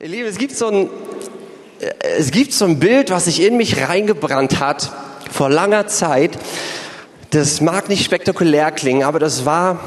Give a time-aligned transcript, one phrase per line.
[0.00, 0.90] Ihr Lieben, es gibt so ein,
[2.16, 4.92] es gibt so ein Bild, was sich in mich reingebrannt hat
[5.28, 6.38] vor langer Zeit.
[7.30, 9.80] Das mag nicht spektakulär klingen, aber das war,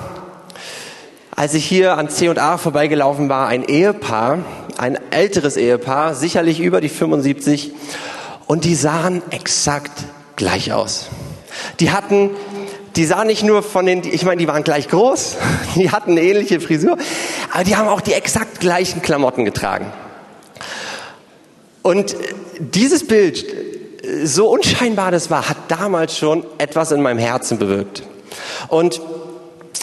[1.33, 4.39] als ich hier an C und A vorbeigelaufen war, ein Ehepaar,
[4.77, 7.71] ein älteres Ehepaar, sicherlich über die 75,
[8.47, 9.93] und die sahen exakt
[10.35, 11.07] gleich aus.
[11.79, 12.31] Die hatten
[12.95, 15.37] die sahen nicht nur von den, ich meine, die waren gleich groß,
[15.75, 16.97] die hatten eine ähnliche Frisur,
[17.51, 19.91] aber die haben auch die exakt gleichen Klamotten getragen.
[21.81, 22.15] Und
[22.59, 23.45] dieses Bild,
[24.23, 28.03] so unscheinbar das war, hat damals schon etwas in meinem Herzen bewirkt.
[28.67, 29.01] Und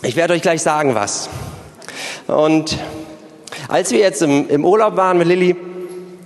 [0.02, 1.28] ich werde euch gleich sagen, was.
[2.26, 2.78] Und
[3.68, 5.56] als wir jetzt im, im Urlaub waren mit Lilly,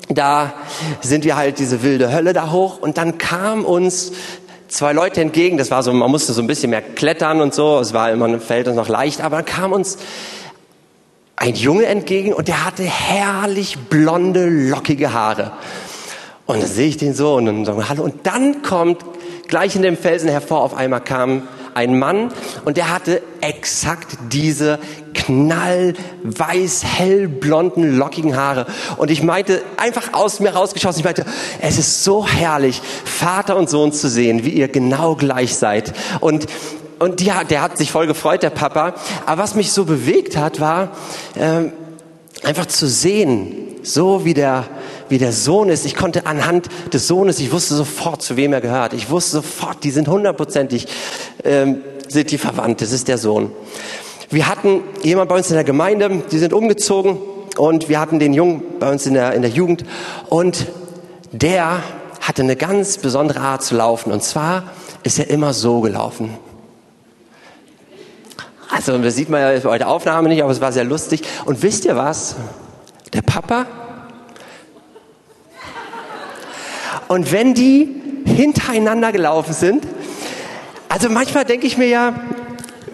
[0.08, 0.52] da
[1.00, 4.12] sind wir halt diese wilde Hölle da hoch und dann kam uns
[4.68, 5.56] zwei Leute entgegen.
[5.56, 7.78] Das war so, man musste so ein bisschen mehr klettern und so.
[7.78, 9.20] Es war immer, fällt uns noch leicht.
[9.20, 9.98] Aber dann kam uns
[11.42, 15.50] ein Junge entgegen und der hatte herrlich blonde, lockige Haare.
[16.46, 18.04] Und dann sehe ich den so und dann sagen wir Hallo.
[18.04, 19.04] Und dann kommt
[19.48, 21.42] gleich in dem Felsen hervor, auf einmal kam
[21.74, 22.28] ein Mann
[22.64, 24.78] und der hatte exakt diese
[25.14, 28.66] knallweiß, hellblonden, lockigen Haare.
[28.96, 31.24] Und ich meinte, einfach aus mir rausgeschossen, ich meinte,
[31.60, 35.92] es ist so herrlich, Vater und Sohn zu sehen, wie ihr genau gleich seid.
[36.20, 36.46] Und
[37.02, 38.94] und die, der hat sich voll gefreut, der Papa.
[39.26, 40.92] Aber was mich so bewegt hat, war
[41.34, 41.70] äh,
[42.46, 44.66] einfach zu sehen, so wie der,
[45.08, 45.84] wie der Sohn ist.
[45.84, 48.92] Ich konnte anhand des Sohnes, ich wusste sofort, zu wem er gehört.
[48.92, 50.86] Ich wusste sofort, die sind hundertprozentig,
[51.42, 52.80] ähm, sind die verwandt.
[52.80, 53.50] Das ist der Sohn.
[54.30, 57.18] Wir hatten jemand bei uns in der Gemeinde, die sind umgezogen
[57.56, 59.84] und wir hatten den Jungen bei uns in der, in der Jugend
[60.28, 60.68] und
[61.32, 61.82] der
[62.20, 64.62] hatte eine ganz besondere Art zu laufen und zwar
[65.02, 66.30] ist er immer so gelaufen.
[68.74, 71.22] Also das sieht man ja bei der Aufnahme nicht, aber es war sehr lustig.
[71.44, 72.36] Und wisst ihr was?
[73.12, 73.66] Der Papa
[77.12, 77.88] und wenn die
[78.24, 79.86] hintereinander gelaufen sind,
[80.88, 82.14] also manchmal denke ich mir ja,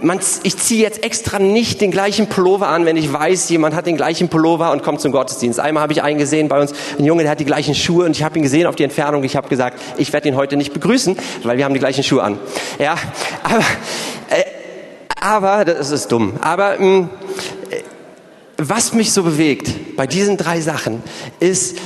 [0.02, 3.86] man, ich ziehe jetzt extra nicht den gleichen Pullover an, wenn ich weiß, jemand hat
[3.86, 5.60] den gleichen Pullover und kommt zum Gottesdienst.
[5.60, 8.16] Einmal habe ich einen gesehen bei uns, ein Junge, der hat die gleichen Schuhe und
[8.16, 9.22] ich habe ihn gesehen auf die Entfernung.
[9.22, 12.24] Ich habe gesagt, ich werde ihn heute nicht begrüßen, weil wir haben die gleichen Schuhe
[12.24, 12.40] an.
[12.80, 12.96] Ja,
[13.44, 13.62] aber,
[14.30, 14.42] äh,
[15.28, 16.34] aber das ist dumm.
[16.40, 17.08] Aber mh,
[17.70, 17.82] äh,
[18.56, 21.02] was mich so bewegt bei diesen drei Sachen
[21.38, 21.76] ist,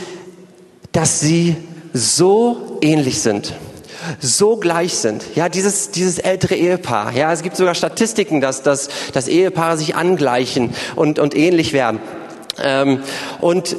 [0.92, 1.56] dass sie
[1.92, 3.54] so ähnlich sind
[4.18, 5.22] so gleich sind.
[5.36, 7.12] Ja, dieses, dieses ältere Ehepaar.
[7.12, 12.00] Ja, es gibt sogar Statistiken, dass, dass, dass Ehepaare sich angleichen und, und ähnlich werden.
[12.60, 13.00] Ähm,
[13.40, 13.76] und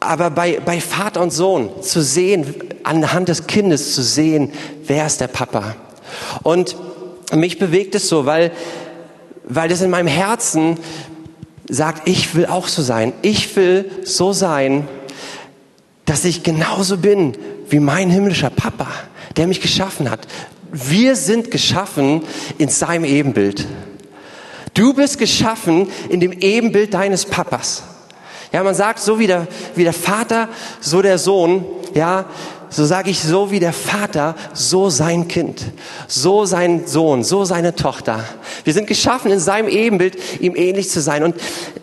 [0.00, 4.52] aber bei, bei Vater und Sohn zu sehen, anhand des Kindes zu sehen,
[4.86, 5.76] wer ist der Papa?
[6.42, 6.76] Und
[7.32, 8.52] mich bewegt es so, weil,
[9.44, 10.78] weil das in meinem Herzen
[11.68, 13.12] sagt, ich will auch so sein.
[13.22, 14.88] Ich will so sein,
[16.04, 17.36] dass ich genauso bin
[17.68, 18.88] wie mein himmlischer Papa
[19.36, 20.26] der mich geschaffen hat.
[20.70, 22.22] Wir sind geschaffen
[22.58, 23.66] in seinem Ebenbild.
[24.74, 27.82] Du bist geschaffen in dem Ebenbild deines Papas.
[28.52, 30.48] Ja, man sagt, so wie der, wie der Vater,
[30.80, 31.64] so der Sohn,
[31.94, 32.26] ja,
[32.72, 35.64] so sage ich, so wie der Vater, so sein Kind,
[36.08, 38.24] so sein Sohn, so seine Tochter.
[38.64, 41.22] Wir sind geschaffen in seinem Ebenbild, ihm ähnlich zu sein.
[41.22, 41.36] Und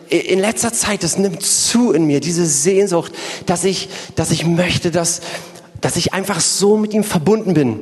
[0.09, 3.11] in letzter Zeit, das nimmt zu in mir, diese Sehnsucht,
[3.45, 5.21] dass ich, dass ich möchte, dass,
[5.79, 7.79] dass ich einfach so mit ihm verbunden bin.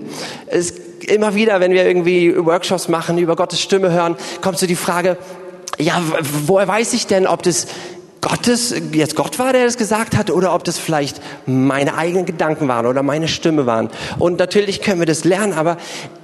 [0.48, 0.74] Es,
[1.08, 5.18] immer wieder, wenn wir irgendwie Workshops machen, über Gottes Stimme hören, kommt so die Frage,
[5.78, 6.02] ja,
[6.46, 7.68] woher weiß ich denn, ob das
[8.28, 12.68] Gottes, jetzt Gott war, der das gesagt hat, oder ob das vielleicht meine eigenen Gedanken
[12.68, 13.90] waren oder meine Stimme waren.
[14.20, 15.78] Und natürlich können wir das lernen, aber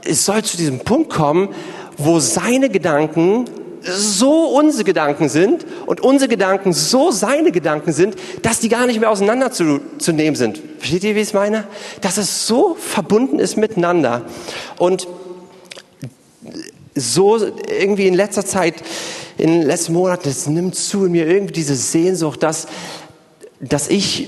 [0.04, 1.50] es soll zu diesem Punkt kommen,
[1.98, 3.46] wo seine Gedanken
[3.84, 9.00] so unsere Gedanken sind und unsere Gedanken so seine Gedanken sind, dass die gar nicht
[9.00, 10.60] mehr auseinanderzunehmen sind.
[10.80, 11.64] Versteht ihr, wie ich es meine?
[12.02, 14.24] Dass es so verbunden ist miteinander.
[14.78, 15.08] Und
[16.96, 18.76] so irgendwie in letzter Zeit,
[19.38, 22.68] in den letzten Monaten, es nimmt zu in mir irgendwie diese Sehnsucht, dass,
[23.60, 24.28] dass ich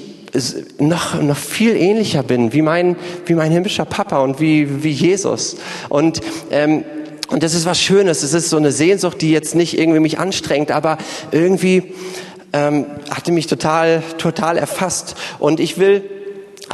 [0.80, 5.58] noch, noch viel ähnlicher bin wie mein, wie mein himmlischer Papa und wie, wie Jesus.
[5.90, 6.22] Und
[6.52, 6.84] ähm,
[7.28, 8.22] und das ist was Schönes.
[8.22, 10.98] Es ist so eine Sehnsucht, die jetzt nicht irgendwie mich anstrengt, aber
[11.32, 11.94] irgendwie
[12.54, 15.16] ähm, hatte mich total, total erfasst.
[15.40, 16.04] Und ich will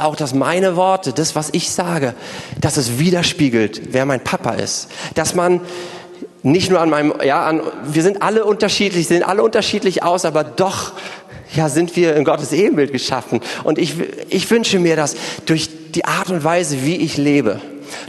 [0.04, 2.14] auch, dass meine Worte, das, was ich sage,
[2.60, 4.88] dass es widerspiegelt, wer mein Papa ist.
[5.14, 5.60] Dass man
[6.42, 10.44] nicht nur an meinem, ja, an, wir sind alle unterschiedlich, sehen alle unterschiedlich aus, aber
[10.44, 10.92] doch,
[11.54, 13.40] ja, sind wir in Gottes Ebenbild geschaffen.
[13.64, 13.94] Und ich,
[14.28, 15.16] ich wünsche mir, dass
[15.46, 17.60] durch die Art und Weise, wie ich lebe,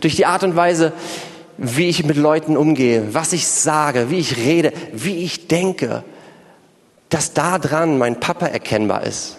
[0.01, 0.93] durch die Art und Weise,
[1.57, 6.03] wie ich mit Leuten umgehe, was ich sage, wie ich rede, wie ich denke,
[7.09, 9.37] dass da dran mein Papa erkennbar ist.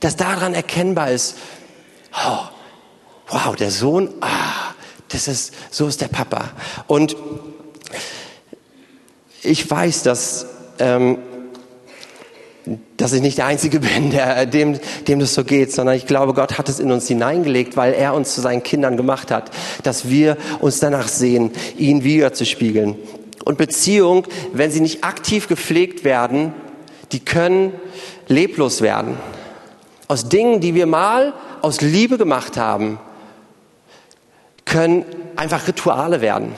[0.00, 1.36] Dass daran erkennbar ist,
[2.12, 2.48] oh,
[3.28, 4.74] wow, der Sohn, ah,
[5.08, 6.50] das ist, so ist der Papa.
[6.86, 7.16] Und
[9.42, 10.46] ich weiß, dass,
[10.78, 11.18] ähm,
[12.96, 16.34] dass ich nicht der Einzige bin, der, dem, dem das so geht, sondern ich glaube,
[16.34, 19.50] Gott hat es in uns hineingelegt, weil er uns zu seinen Kindern gemacht hat,
[19.82, 22.96] dass wir uns danach sehen, ihn wieder zu spiegeln.
[23.44, 26.52] Und Beziehung, wenn sie nicht aktiv gepflegt werden,
[27.12, 27.72] die können
[28.26, 29.16] leblos werden.
[30.06, 31.32] Aus Dingen, die wir mal
[31.62, 32.98] aus Liebe gemacht haben,
[34.64, 35.04] können
[35.36, 36.54] einfach Rituale werden.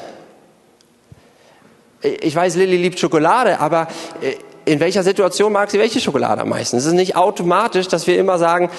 [2.02, 3.88] Ich weiß, Lilly liebt Schokolade, aber
[4.20, 6.76] äh, in welcher Situation mag sie welche Schokolade am meisten?
[6.76, 8.70] Es ist nicht automatisch, dass wir immer sagen,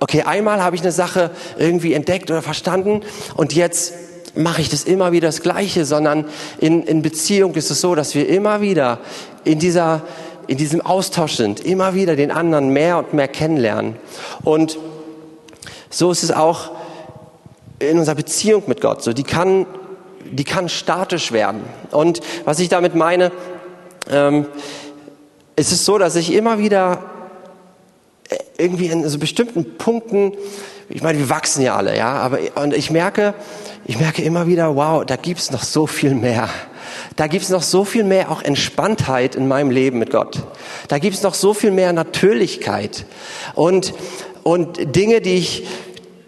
[0.00, 3.02] okay, einmal habe ich eine Sache irgendwie entdeckt oder verstanden
[3.36, 3.94] und jetzt
[4.34, 6.26] mache ich das immer wieder das Gleiche, sondern
[6.58, 8.98] in, in Beziehung ist es so, dass wir immer wieder
[9.44, 10.02] in dieser
[10.46, 13.96] in diesem Austausch sind, immer wieder den anderen mehr und mehr kennenlernen.
[14.42, 14.78] Und
[15.94, 16.72] so ist es auch
[17.78, 19.02] in unserer Beziehung mit Gott.
[19.02, 19.66] So, die kann,
[20.24, 21.62] die kann statisch werden.
[21.92, 23.30] Und was ich damit meine,
[24.10, 24.46] ähm,
[25.54, 27.04] es ist so, dass ich immer wieder
[28.28, 30.32] äh, irgendwie in so bestimmten Punkten,
[30.88, 33.34] ich meine, wir wachsen ja alle, ja, aber und ich merke,
[33.84, 36.48] ich merke immer wieder, wow, da gibt's noch so viel mehr.
[37.16, 40.42] Da gibt's noch so viel mehr auch Entspanntheit in meinem Leben mit Gott.
[40.88, 43.06] Da gibt's noch so viel mehr Natürlichkeit
[43.54, 43.94] und
[44.44, 45.64] und Dinge, die ich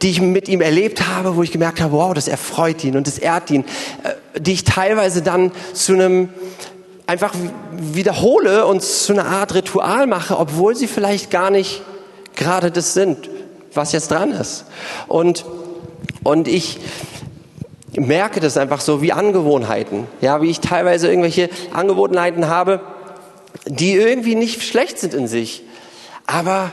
[0.02, 3.06] die ich mit ihm erlebt habe, wo ich gemerkt habe, wow, das erfreut ihn und
[3.06, 3.64] das ehrt ihn,
[4.02, 6.28] äh, die ich teilweise dann zu einem
[7.06, 7.34] einfach
[7.72, 11.82] wiederhole und zu einer Art Ritual mache, obwohl sie vielleicht gar nicht
[12.34, 13.30] gerade das sind,
[13.72, 14.66] was jetzt dran ist.
[15.06, 15.44] Und,
[16.24, 16.78] und ich
[17.94, 22.80] merke das einfach so wie Angewohnheiten, ja, wie ich teilweise irgendwelche Angewohnheiten habe,
[23.66, 25.62] die irgendwie nicht schlecht sind in sich,
[26.26, 26.72] aber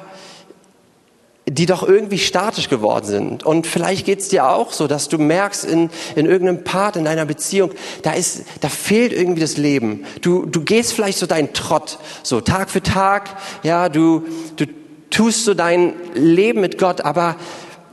[1.46, 3.44] die doch irgendwie statisch geworden sind.
[3.44, 7.26] Und vielleicht geht's dir auch so, dass du merkst in, in irgendeinem Part in deiner
[7.26, 10.06] Beziehung, da ist, da fehlt irgendwie das Leben.
[10.22, 13.30] Du, du gehst vielleicht so deinen Trott, so Tag für Tag,
[13.64, 14.24] ja, du,
[14.56, 14.66] du
[15.10, 17.36] tust so dein Leben mit Gott, aber,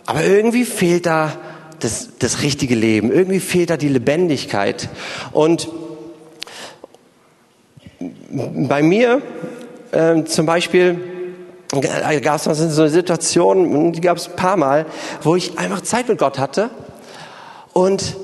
[0.07, 1.33] aber irgendwie fehlt da
[1.81, 3.11] das, das richtige Leben.
[3.11, 4.89] Irgendwie fehlt da die Lebendigkeit.
[5.33, 5.69] Und
[8.31, 9.23] bei mir
[9.91, 11.10] äh, zum Beispiel,
[11.71, 14.87] gab es so eine Situation, die gab es ein paar Mal,
[15.23, 16.71] wo ich einfach Zeit mit Gott hatte.
[17.73, 18.17] Und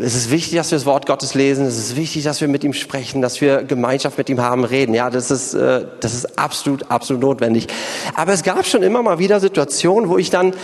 [0.00, 1.66] es ist wichtig, dass wir das Wort Gottes lesen.
[1.66, 4.94] Es ist wichtig, dass wir mit ihm sprechen, dass wir Gemeinschaft mit ihm haben, reden.
[4.94, 7.66] Ja, das ist, äh, das ist absolut, absolut notwendig.
[8.14, 10.54] Aber es gab schon immer mal wieder Situationen, wo ich dann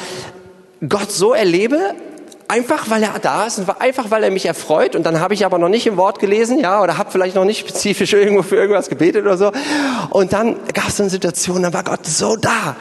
[0.88, 1.94] Gott so erlebe,
[2.48, 5.44] einfach weil er da ist und einfach weil er mich erfreut und dann habe ich
[5.44, 8.56] aber noch nicht im Wort gelesen, ja, oder habe vielleicht noch nicht spezifisch irgendwo für
[8.56, 9.52] irgendwas gebetet oder so.
[10.10, 12.76] Und dann gab es so eine Situation, da war Gott so da.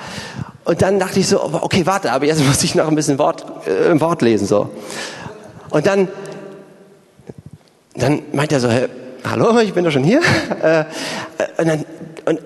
[0.65, 3.45] Und dann dachte ich so, okay, warte, aber jetzt muss ich noch ein bisschen Wort,
[3.67, 4.69] äh, im Wort lesen so.
[5.69, 6.07] Und dann,
[7.95, 8.87] dann meint er so, hey,
[9.29, 10.21] hallo, ich bin doch schon hier.
[10.61, 10.85] Äh, äh,
[11.57, 11.85] und dann,
[12.25, 12.39] und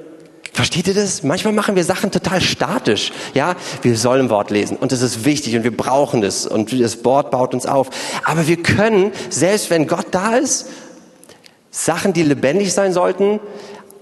[0.57, 1.21] Versteht ihr das?
[1.21, 3.11] Manchmal machen wir Sachen total statisch.
[3.35, 7.05] Ja, wir sollen Wort lesen und das ist wichtig und wir brauchen das und das
[7.05, 7.91] Wort baut uns auf.
[8.23, 10.65] Aber wir können, selbst wenn Gott da ist,
[11.69, 13.39] Sachen, die lebendig sein sollten,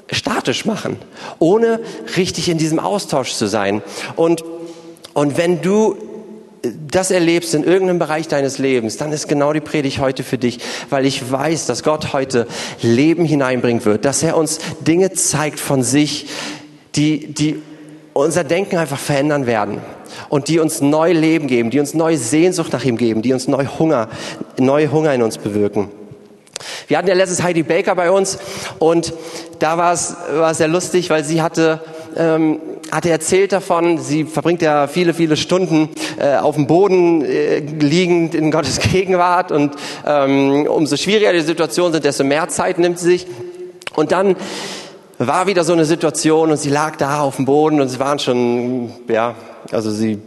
[0.09, 0.95] statisch machen,
[1.39, 1.81] ohne
[2.15, 3.83] richtig in diesem Austausch zu sein.
[4.15, 4.45] Und,
[5.13, 5.97] und wenn du
[6.89, 10.59] das erlebst in irgendeinem Bereich deines Lebens, dann ist genau die Predigt heute für dich,
[10.89, 12.47] weil ich weiß, dass Gott heute
[12.81, 16.27] Leben hineinbringen wird, dass er uns Dinge zeigt von sich,
[16.95, 17.61] die, die
[18.13, 19.81] unser Denken einfach verändern werden
[20.29, 23.47] und die uns neu Leben geben, die uns neue Sehnsucht nach ihm geben, die uns
[23.47, 24.09] neu Hunger,
[24.57, 25.89] neue Hunger in uns bewirken.
[26.87, 28.37] Wir hatten ja letztes Heidi Baker bei uns
[28.79, 29.13] und
[29.59, 31.81] da war es, war sehr lustig, weil sie hatte
[32.15, 32.59] ähm,
[32.91, 35.89] hat er erzählt davon, sie verbringt ja viele, viele Stunden
[36.19, 39.75] äh, auf dem Boden äh, liegend in Gottes Gegenwart und
[40.05, 43.27] ähm, umso schwieriger die Situation sind, desto mehr Zeit nimmt sie sich.
[43.95, 44.35] Und dann
[45.17, 48.19] war wieder so eine Situation und sie lag da auf dem Boden und sie waren
[48.19, 49.35] schon, ja,
[49.71, 50.19] also sie,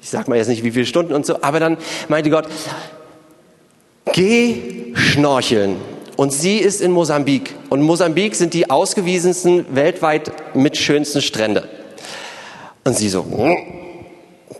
[0.00, 1.78] ich sag mal jetzt nicht wie viele Stunden und so, aber dann
[2.08, 2.46] meinte Gott,
[4.12, 5.76] geh schnorcheln.
[6.16, 7.54] Und sie ist in Mosambik.
[7.68, 11.68] Und Mosambik sind die ausgewiesensten weltweit mit schönsten Strände.
[12.88, 13.54] Und sie so, hm,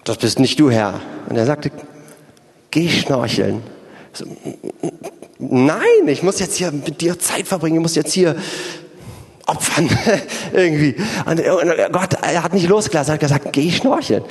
[0.04, 1.00] das bist nicht du, Herr.
[1.30, 1.70] Und er sagte,
[2.70, 3.62] geh schnorcheln.
[4.12, 4.26] So,
[5.38, 8.36] Nein, ich muss jetzt hier mit dir Zeit verbringen, ich muss jetzt hier
[9.46, 9.88] opfern
[10.52, 10.94] irgendwie.
[11.24, 11.40] Und
[11.90, 14.24] Gott, er hat nicht losgelassen, er hat gesagt, geh schnorcheln.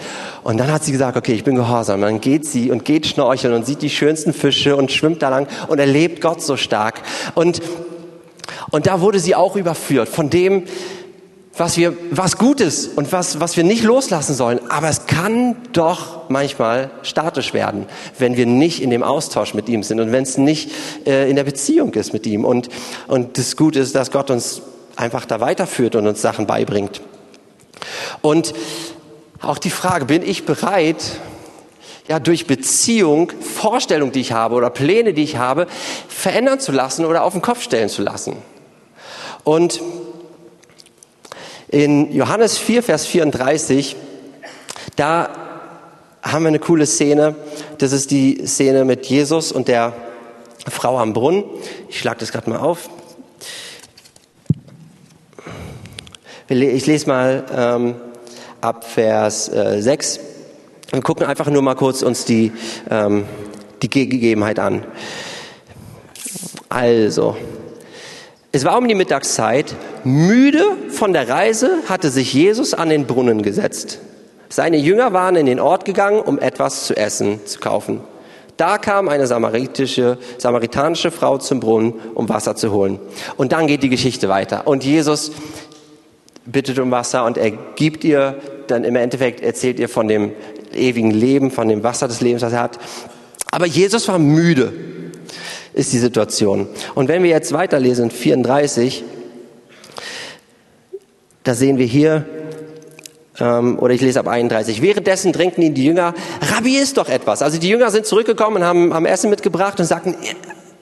[0.44, 2.02] Und dann hat sie gesagt, okay, ich bin gehorsam.
[2.02, 5.48] Dann geht sie und geht schnorcheln und sieht die schönsten Fische und schwimmt da lang
[5.70, 7.02] und erlebt Gott so stark.
[7.34, 7.64] Und,
[8.70, 10.66] und da wurde sie auch überführt von dem,
[11.58, 14.60] was wir, was gut ist und was, was wir nicht loslassen sollen.
[14.70, 17.88] Aber es kann doch manchmal statisch werden,
[18.20, 20.72] wenn wir nicht in dem Austausch mit ihm sind und wenn es nicht
[21.06, 22.46] äh, in der Beziehung ist mit ihm.
[22.46, 22.70] Und,
[23.08, 24.62] und das Gute ist, dass Gott uns
[24.96, 27.02] einfach da weiterführt und uns Sachen beibringt.
[28.22, 28.54] Und
[29.42, 31.20] auch die Frage, bin ich bereit,
[32.08, 35.68] ja, durch Beziehung Vorstellungen, die ich habe oder Pläne, die ich habe,
[36.08, 38.38] verändern zu lassen oder auf den Kopf stellen zu lassen?
[39.44, 39.82] Und
[41.78, 43.96] in Johannes 4, Vers 34,
[44.96, 45.30] da
[46.24, 47.36] haben wir eine coole Szene.
[47.78, 49.94] Das ist die Szene mit Jesus und der
[50.68, 51.44] Frau am Brunnen.
[51.88, 52.90] Ich schlage das gerade mal auf.
[56.50, 57.96] Ich lese mal ähm,
[58.60, 60.20] ab Vers äh, 6
[60.94, 62.54] und gucken einfach nur mal kurz uns die,
[62.90, 63.26] ähm,
[63.84, 64.84] die Gegebenheit an.
[66.70, 67.38] Also,
[68.58, 69.76] es war um die Mittagszeit.
[70.04, 74.00] Müde von der Reise hatte sich Jesus an den Brunnen gesetzt.
[74.50, 78.02] Seine Jünger waren in den Ort gegangen, um etwas zu essen zu kaufen.
[78.58, 82.98] Da kam eine samaritische, samaritanische Frau zum Brunnen, um Wasser zu holen.
[83.36, 84.66] Und dann geht die Geschichte weiter.
[84.66, 85.34] Und Jesus
[86.46, 90.32] bittet um Wasser und er gibt ihr, dann im Endeffekt erzählt ihr von dem
[90.74, 92.80] ewigen Leben, von dem Wasser des Lebens, was er hat.
[93.52, 94.74] Aber Jesus war müde
[95.78, 96.68] ist die Situation.
[96.96, 99.04] Und wenn wir jetzt weiterlesen, 34,
[101.44, 102.26] da sehen wir hier,
[103.40, 104.82] ähm, oder ich lese ab 31.
[104.82, 106.16] Währenddessen drängten ihn die Jünger,
[106.54, 107.44] Rabbi, isst doch etwas.
[107.44, 110.16] Also die Jünger sind zurückgekommen und haben, haben Essen mitgebracht und sagten,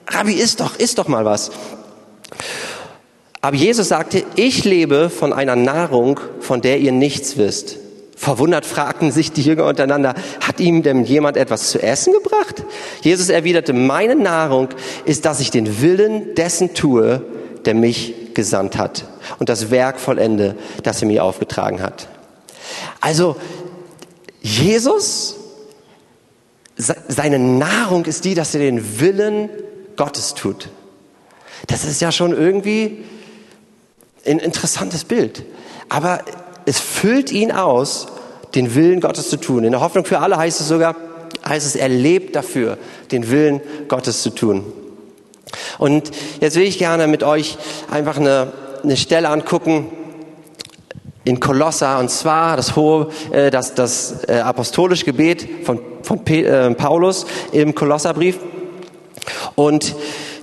[0.08, 1.50] Rabbi, isst doch, isst doch mal was.
[3.42, 7.76] Aber Jesus sagte, ich lebe von einer Nahrung, von der ihr nichts wisst.
[8.18, 12.64] Verwundert fragten sich die Jünger untereinander, hat ihm denn jemand etwas zu essen gebracht?
[13.02, 14.68] Jesus erwiderte, meine Nahrung
[15.04, 17.22] ist, dass ich den Willen dessen tue,
[17.66, 19.04] der mich gesandt hat
[19.38, 22.08] und das Werk vollende, das er mir aufgetragen hat.
[23.02, 23.36] Also
[24.40, 25.36] Jesus,
[26.76, 29.50] seine Nahrung ist die, dass er den Willen
[29.96, 30.70] Gottes tut.
[31.66, 33.04] Das ist ja schon irgendwie
[34.24, 35.44] ein interessantes Bild.
[35.88, 36.20] Aber
[36.66, 38.08] es füllt ihn aus,
[38.54, 39.64] den Willen Gottes zu tun.
[39.64, 40.96] In der Hoffnung für alle heißt es sogar,
[41.46, 42.76] heißt es, er lebt dafür,
[43.12, 44.64] den Willen Gottes zu tun.
[45.78, 47.56] Und jetzt will ich gerne mit euch
[47.90, 49.88] einfach eine, eine Stelle angucken
[51.24, 56.70] in Kolosser, und zwar das hohe, äh, das, das äh, apostolische Gebet von, von äh,
[56.74, 58.38] Paulus im Kolosserbrief.
[59.56, 59.96] Und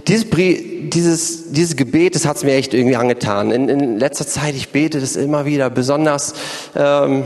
[0.07, 3.51] dieses, dieses, dieses Gebet, das hat es mir echt irgendwie angetan.
[3.51, 6.33] In, in letzter Zeit, ich bete das immer wieder, besonders,
[6.75, 7.24] ähm,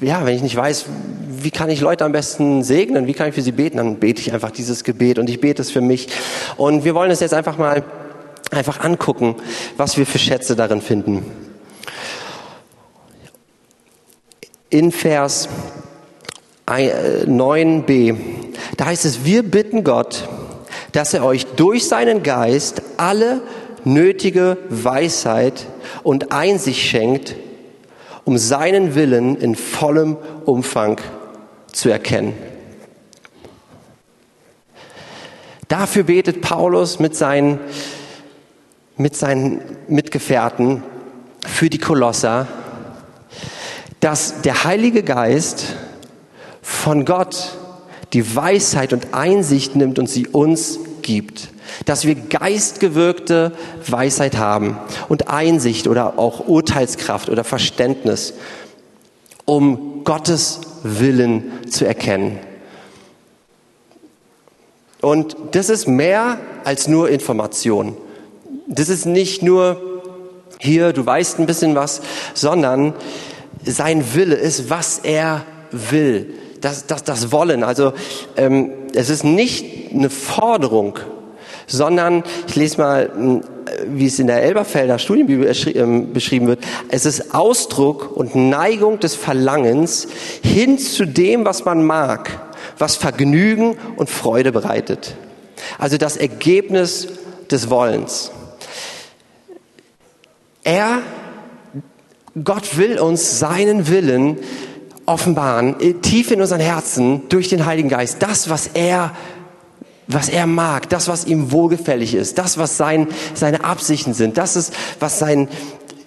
[0.00, 0.86] ja, wenn ich nicht weiß,
[1.42, 4.20] wie kann ich Leute am besten segnen, wie kann ich für sie beten, dann bete
[4.20, 6.08] ich einfach dieses Gebet und ich bete es für mich.
[6.56, 7.84] Und wir wollen es jetzt einfach mal
[8.50, 9.36] einfach angucken,
[9.76, 11.24] was wir für Schätze darin finden.
[14.70, 15.48] In Vers
[16.66, 18.16] 9b, äh,
[18.76, 20.28] da heißt es, wir bitten Gott,
[20.92, 23.42] dass er euch durch seinen Geist alle
[23.84, 25.66] nötige Weisheit
[26.02, 27.36] und Einsicht schenkt,
[28.24, 31.00] um seinen Willen in vollem Umfang
[31.72, 32.34] zu erkennen.
[35.68, 37.60] Dafür betet Paulus mit seinen,
[38.96, 40.82] mit seinen Mitgefährten
[41.46, 42.46] für die Kolosser,
[44.00, 45.76] dass der Heilige Geist
[46.62, 47.57] von Gott
[48.12, 51.48] die Weisheit und Einsicht nimmt und sie uns gibt.
[51.84, 53.52] Dass wir geistgewirkte
[53.86, 58.34] Weisheit haben und Einsicht oder auch Urteilskraft oder Verständnis,
[59.44, 62.38] um Gottes Willen zu erkennen.
[65.00, 67.96] Und das ist mehr als nur Information.
[68.66, 70.02] Das ist nicht nur
[70.58, 72.00] hier, du weißt ein bisschen was,
[72.34, 72.94] sondern
[73.64, 77.62] sein Wille ist, was er will das, das, das Wollen.
[77.64, 77.92] Also
[78.36, 80.98] ähm, es ist nicht eine Forderung,
[81.66, 83.42] sondern ich lese mal, hm,
[83.86, 89.14] wie es in der Elberfelder Studienbibel ähm, beschrieben wird, es ist Ausdruck und Neigung des
[89.14, 90.08] Verlangens
[90.42, 92.48] hin zu dem, was man mag,
[92.78, 95.14] was Vergnügen und Freude bereitet.
[95.78, 97.08] Also das Ergebnis
[97.50, 98.30] des Wollens.
[100.64, 101.00] Er,
[102.42, 104.38] Gott will uns seinen Willen
[105.08, 109.12] offenbaren, äh, tief in unseren Herzen durch den Heiligen Geist, das, was er,
[110.06, 114.56] was er mag, das, was ihm wohlgefällig ist, das, was sein, seine Absichten sind, das
[114.56, 115.48] ist, was sein,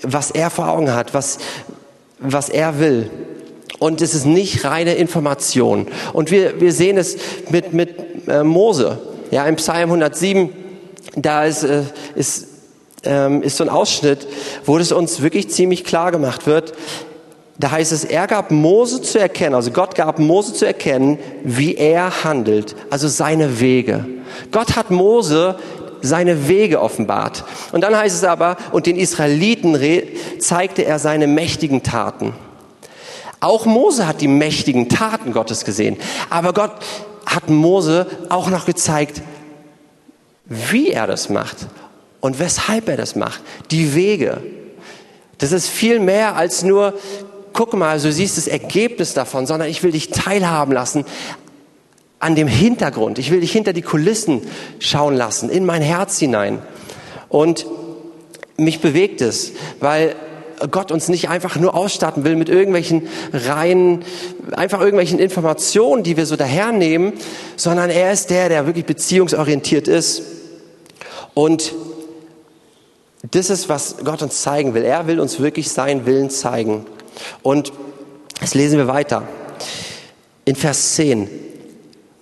[0.04, 1.40] was er vor Augen hat, was,
[2.20, 3.10] was er will.
[3.80, 5.88] Und es ist nicht reine Information.
[6.14, 7.18] Und wir, wir sehen es
[7.50, 9.00] mit, mit äh, Mose.
[9.32, 10.50] Ja, im Psalm 107,
[11.16, 11.84] da ist, äh,
[12.16, 12.48] ist
[13.04, 14.28] ähm, ist so ein Ausschnitt,
[14.66, 16.74] wo es uns wirklich ziemlich klar gemacht wird.
[17.58, 21.76] Da heißt es, er gab Mose zu erkennen, also Gott gab Mose zu erkennen, wie
[21.76, 24.06] er handelt, also seine Wege.
[24.52, 25.58] Gott hat Mose
[26.02, 27.44] seine Wege offenbart.
[27.72, 29.78] Und dann heißt es aber, und den Israeliten
[30.40, 32.34] zeigte er seine mächtigen Taten.
[33.40, 35.98] Auch Mose hat die mächtigen Taten Gottes gesehen.
[36.30, 36.74] Aber Gott
[37.26, 39.22] hat Mose auch noch gezeigt,
[40.46, 41.58] wie er das macht
[42.20, 43.42] und weshalb er das macht.
[43.72, 44.44] Die Wege.
[45.38, 46.94] Das ist viel mehr als nur,
[47.54, 51.06] guck mal, du siehst das Ergebnis davon, sondern ich will dich teilhaben lassen
[52.20, 53.20] an dem Hintergrund.
[53.20, 54.42] Ich will dich hinter die Kulissen
[54.80, 56.60] schauen lassen, in mein Herz hinein.
[57.30, 57.66] Und
[58.58, 60.16] mich bewegt es, weil
[60.70, 64.06] Gott uns nicht einfach nur ausstatten will mit irgendwelchen reinen,
[64.52, 67.14] einfach irgendwelchen Informationen, die wir so dahernehmen,
[67.56, 70.22] sondern er ist der, der wirklich beziehungsorientiert ist.
[71.34, 71.74] Und
[73.32, 74.84] das ist, was Gott uns zeigen will.
[74.84, 76.86] Er will uns wirklich seinen Willen zeigen.
[77.42, 77.74] Und
[78.40, 79.24] das lesen wir weiter.
[80.46, 81.30] In Vers 10.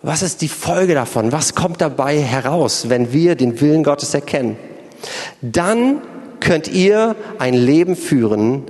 [0.01, 1.31] Was ist die Folge davon?
[1.31, 4.57] Was kommt dabei heraus, wenn wir den Willen Gottes erkennen?
[5.41, 6.01] Dann
[6.39, 8.63] könnt ihr ein Leben führen,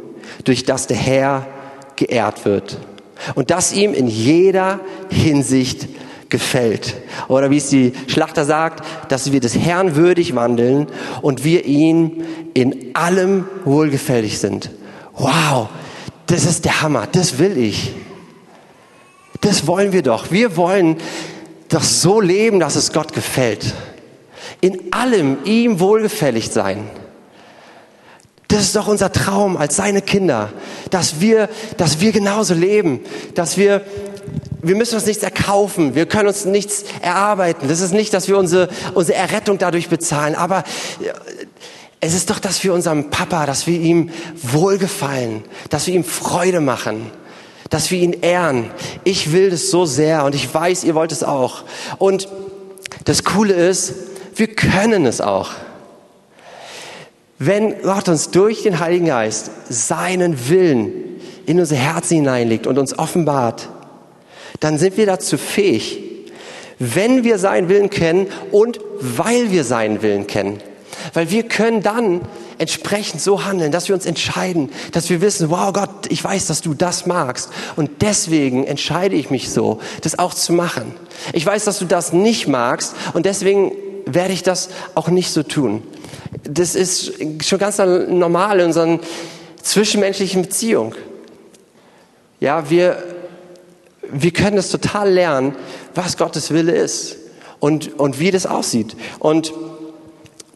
[0.44, 1.48] durch das der Herr
[1.96, 2.80] geehrt wird
[3.36, 5.88] und das ihm in jeder Hinsicht
[6.30, 6.96] gefällt.
[7.28, 10.88] Oder wie es die Schlachter sagt, dass wir des Herrn würdig wandeln
[11.22, 12.24] und wir ihm
[12.54, 14.70] in allem wohlgefällig sind.
[15.18, 15.70] Wow,
[16.30, 17.94] das ist der Hammer, das will ich.
[19.42, 20.32] Das wollen wir doch.
[20.32, 20.98] Wir wollen
[21.70, 23.74] das so leben, dass es Gott gefällt.
[24.62, 26.90] In allem ihm wohlgefällig sein.
[28.48, 30.50] Das ist doch unser Traum als seine Kinder,
[30.90, 33.02] dass wir, dass wir genauso leben,
[33.36, 33.82] dass wir,
[34.62, 37.68] wir müssen uns nichts erkaufen, wir können uns nichts erarbeiten.
[37.68, 40.64] Das ist nicht, dass wir unsere, unsere Errettung dadurch bezahlen, aber
[42.02, 44.10] es ist doch, dass wir unserem Papa, dass wir ihm
[44.42, 47.12] wohlgefallen, dass wir ihm Freude machen
[47.70, 48.72] dass wir ihn ehren.
[49.04, 51.64] Ich will das so sehr und ich weiß, ihr wollt es auch.
[51.98, 52.28] Und
[53.06, 53.94] das Coole ist,
[54.36, 55.52] wir können es auch.
[57.38, 60.92] Wenn Gott uns durch den Heiligen Geist seinen Willen
[61.46, 63.70] in unser Herzen hineinlegt und uns offenbart,
[64.60, 66.00] dann sind wir dazu fähig,
[66.80, 70.62] wenn wir seinen Willen kennen und weil wir seinen Willen kennen.
[71.14, 72.22] Weil wir können dann
[72.58, 76.62] entsprechend so handeln, dass wir uns entscheiden, dass wir wissen, wow Gott, ich weiß, dass
[76.62, 77.50] du das magst.
[77.76, 80.94] Und deswegen entscheide ich mich so, das auch zu machen.
[81.34, 83.72] Ich weiß, dass du das nicht magst und deswegen
[84.06, 85.84] werde ich das auch nicht so tun.
[86.44, 89.00] Das ist schon ganz normal in unseren
[89.62, 90.96] zwischenmenschlichen Beziehungen.
[92.40, 93.04] Ja, wir,
[94.12, 95.56] wir können das total lernen,
[95.94, 97.18] was Gottes Wille ist
[97.60, 98.96] und, und wie das aussieht.
[99.20, 99.54] Und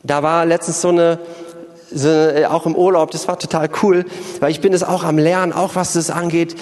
[0.03, 1.19] da war letztens so eine,
[1.91, 4.05] so, äh, auch im Urlaub, das war total cool,
[4.39, 6.55] weil ich bin es auch am Lernen, auch was das angeht,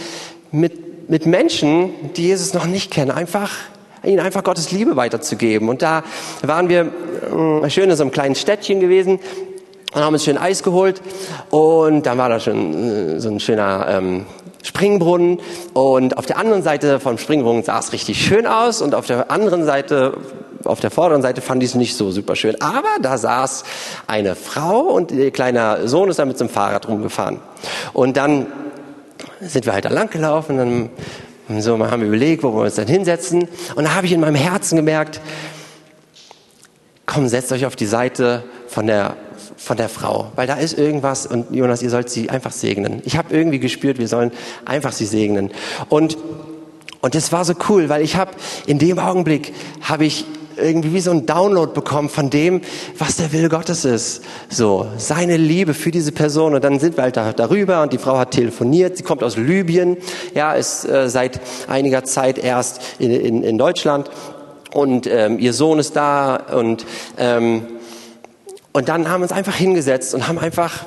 [0.51, 3.49] mit, mit Menschen, die Jesus noch nicht kennen, einfach
[4.03, 5.69] ihnen einfach Gottes Liebe weiterzugeben.
[5.69, 6.03] Und da
[6.41, 6.91] waren wir
[7.63, 9.19] äh, schön in so einem kleinen Städtchen gewesen
[9.93, 11.01] und haben uns schön Eis geholt.
[11.49, 14.25] Und dann war da schon äh, so ein schöner ähm,
[14.63, 15.39] Springbrunnen.
[15.73, 18.81] Und auf der anderen Seite vom Springbrunnen sah es richtig schön aus.
[18.81, 20.17] Und auf der anderen Seite
[20.65, 22.59] auf der vorderen Seite fand ich es nicht so super schön.
[22.61, 23.63] Aber da saß
[24.07, 27.39] eine Frau und ihr kleiner Sohn ist da mit dem Fahrrad rumgefahren.
[27.93, 28.47] Und dann
[29.39, 32.87] sind wir halt da lang gelaufen, dann so, haben wir überlegt, wo wir uns dann
[32.87, 33.47] hinsetzen.
[33.75, 35.19] Und da habe ich in meinem Herzen gemerkt,
[37.05, 39.15] komm, setzt euch auf die Seite von der
[39.57, 43.03] von der Frau, weil da ist irgendwas und Jonas, ihr sollt sie einfach segnen.
[43.05, 44.31] Ich habe irgendwie gespürt, wir sollen
[44.65, 45.51] einfach sie segnen.
[45.87, 46.17] Und
[47.01, 48.31] und das war so cool, weil ich habe
[48.65, 50.25] in dem Augenblick habe ich
[50.57, 52.61] irgendwie wie so ein Download bekommen von dem,
[52.97, 54.23] was der Wille Gottes ist.
[54.49, 56.53] So, seine Liebe für diese Person.
[56.55, 58.97] Und dann sind wir halt da, darüber und die Frau hat telefoniert.
[58.97, 59.97] Sie kommt aus Libyen,
[60.33, 64.09] ja, ist äh, seit einiger Zeit erst in, in, in Deutschland
[64.73, 66.85] und ähm, ihr Sohn ist da und
[67.17, 67.63] ähm,
[68.73, 70.85] und dann haben wir uns einfach hingesetzt und haben einfach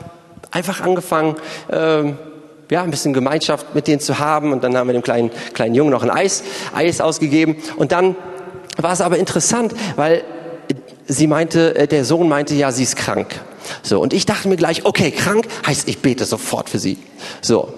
[0.51, 1.37] einfach angefangen.
[1.71, 2.17] Ähm,
[2.71, 4.53] ja, ein bisschen Gemeinschaft mit denen zu haben.
[4.53, 6.43] Und dann haben wir dem kleinen, kleinen Jungen noch ein Eis,
[6.75, 7.57] Eis ausgegeben.
[7.77, 8.17] Und dann
[8.79, 10.25] war es aber interessant, weil
[11.07, 13.41] sie meinte, äh, der Sohn meinte, ja, sie ist krank.
[13.83, 16.99] So, und ich dachte mir gleich, okay, krank heißt, ich bete sofort für sie.
[17.41, 17.73] So.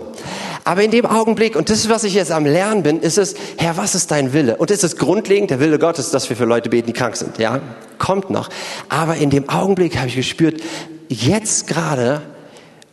[0.65, 3.37] Aber in dem Augenblick, und das ist, was ich jetzt am Lernen bin, ist es,
[3.57, 4.57] Herr, was ist dein Wille?
[4.57, 7.39] Und ist es grundlegend der Wille Gottes, dass wir für Leute beten, die krank sind?
[7.39, 7.61] Ja,
[7.99, 8.49] kommt noch.
[8.89, 10.61] Aber in dem Augenblick habe ich gespürt,
[11.09, 12.21] jetzt gerade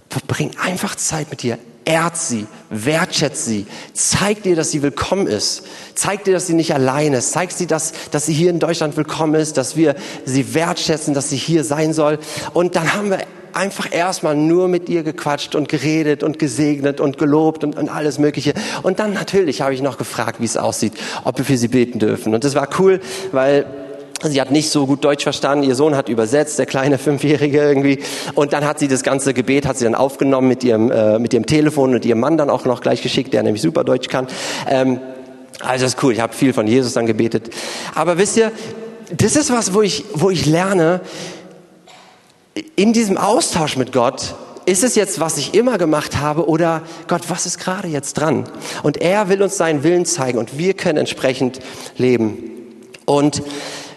[0.09, 1.57] verbring einfach Zeit mit dir.
[1.85, 5.63] Ehrt sie, wertschätzt sie, zeigt ihr, dass sie willkommen ist,
[5.95, 8.97] zeigt ihr, dass sie nicht allein ist, zeigt sie, dass, dass sie hier in Deutschland
[8.97, 12.19] willkommen ist, dass wir sie wertschätzen, dass sie hier sein soll.
[12.53, 13.19] Und dann haben wir
[13.53, 18.19] einfach erstmal nur mit ihr gequatscht und geredet und gesegnet und gelobt und, und alles
[18.19, 18.53] Mögliche.
[18.81, 20.93] Und dann natürlich habe ich noch gefragt, wie es aussieht,
[21.23, 22.33] ob wir für sie beten dürfen.
[22.33, 22.99] Und das war cool,
[23.31, 23.65] weil
[24.31, 25.63] Sie hat nicht so gut Deutsch verstanden.
[25.63, 27.99] Ihr Sohn hat übersetzt, der kleine Fünfjährige irgendwie.
[28.35, 31.33] Und dann hat sie das ganze Gebet hat sie dann aufgenommen mit ihrem äh, mit
[31.33, 34.27] ihrem Telefon und ihrem Mann dann auch noch gleich geschickt, der nämlich super Deutsch kann.
[34.69, 34.99] Ähm,
[35.59, 36.13] also ist cool.
[36.13, 37.49] Ich habe viel von Jesus dann gebetet.
[37.95, 38.51] Aber wisst ihr,
[39.15, 41.01] das ist was, wo ich wo ich lerne
[42.75, 44.35] in diesem Austausch mit Gott.
[44.65, 48.45] Ist es jetzt, was ich immer gemacht habe, oder Gott, was ist gerade jetzt dran?
[48.81, 51.59] Und er will uns seinen Willen zeigen und wir können entsprechend
[51.97, 52.37] leben.
[53.05, 53.43] Und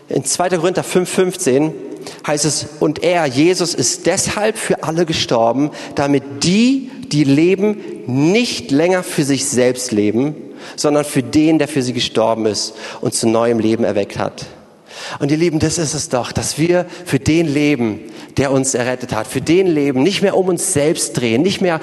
[0.08, 0.50] in 2.
[0.50, 1.72] Korinther 5,15
[2.26, 8.70] heißt es, und er, Jesus, ist deshalb für alle gestorben, damit die, die leben, nicht
[8.70, 10.34] länger für sich selbst leben,
[10.76, 14.46] sondern für den, der für sie gestorben ist und zu neuem Leben erweckt hat.
[15.18, 18.00] Und ihr Lieben, das ist es doch, dass wir für den leben,
[18.36, 21.80] der uns errettet hat, für den leben, nicht mehr um uns selbst drehen, nicht mehr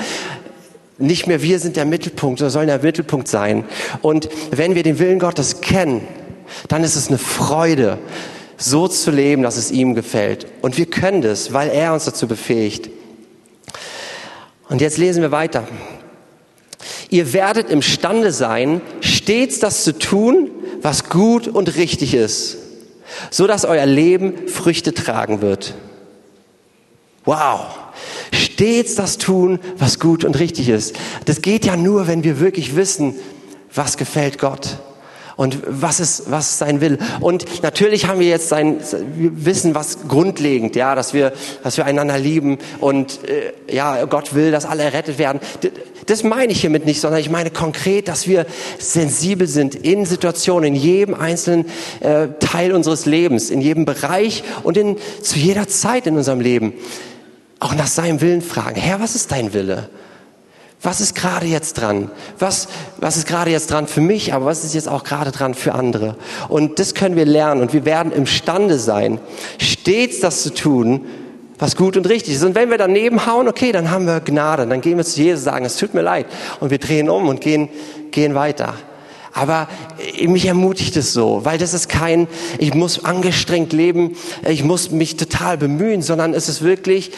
[1.00, 3.66] nicht mehr wir sind der Mittelpunkt, sondern sollen der Mittelpunkt sein.
[4.04, 6.08] Und wenn wir den Willen Gottes kennen,
[6.68, 8.00] dann ist es eine Freude,
[8.58, 10.48] so zu leben, dass es ihm gefällt.
[10.62, 12.90] Und wir können das, weil er uns dazu befähigt.
[14.70, 15.68] Und jetzt lesen wir weiter.
[17.10, 20.50] Ihr werdet imstande sein, stets das zu tun,
[20.82, 22.58] was gut und richtig ist,
[23.30, 25.76] so dass euer Leben Früchte tragen wird.
[27.26, 27.80] Wow!
[28.32, 30.96] Stets das tun, was gut und richtig ist.
[31.26, 33.16] Das geht ja nur, wenn wir wirklich wissen,
[33.74, 34.80] was gefällt Gott
[35.36, 36.98] und was ist, was sein Will.
[37.20, 38.78] Und natürlich haben wir jetzt sein,
[39.16, 44.36] wir wissen was grundlegend, ja, dass wir, dass wir einander lieben und äh, ja, Gott
[44.36, 45.40] will, dass alle errettet werden.
[46.06, 48.46] Das meine ich hiermit nicht, sondern ich meine konkret, dass wir
[48.78, 51.66] sensibel sind in Situationen, in jedem einzelnen
[52.02, 56.74] äh, Teil unseres Lebens, in jedem Bereich und in, zu jeder Zeit in unserem Leben.
[57.60, 58.80] Auch nach seinem Willen fragen.
[58.80, 59.90] Herr, was ist dein Wille?
[60.84, 62.12] Was ist gerade jetzt dran?
[62.40, 62.68] Was,
[62.98, 65.74] was ist gerade jetzt dran für mich, aber was ist jetzt auch gerade dran für
[65.74, 66.18] andere?
[66.50, 69.20] Und das können wir lernen und wir werden imstande sein,
[69.60, 71.06] stets das zu tun,
[71.58, 72.44] was gut und richtig ist.
[72.44, 74.68] Und wenn wir daneben hauen, okay, dann haben wir Gnade.
[74.68, 76.26] Dann gehen wir zu Jesus sagen, es tut mir leid.
[76.60, 77.70] Und wir drehen um und gehen,
[78.12, 78.74] gehen weiter.
[79.32, 79.70] Aber
[80.22, 82.28] mich ermutigt es so, weil das ist kein,
[82.60, 84.18] ich muss angestrengt leben,
[84.48, 87.12] ich muss mich total bemühen, sondern es ist wirklich,